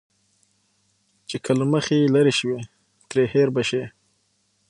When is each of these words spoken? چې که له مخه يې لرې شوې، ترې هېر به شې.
چې 1.29 1.37
که 1.43 1.51
له 1.59 1.65
مخه 1.73 1.93
يې 1.99 2.07
لرې 2.15 2.33
شوې، 2.39 2.59
ترې 3.09 3.23
هېر 3.33 3.47
به 3.55 3.61
شې. 3.69 3.83